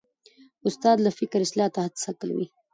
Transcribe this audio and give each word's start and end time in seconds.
استاد 0.67 0.97
د 1.05 1.07
فکر 1.19 1.39
اصلاح 1.45 1.69
ته 1.75 1.79
هڅه 1.85 2.11
کوي. 2.19 2.45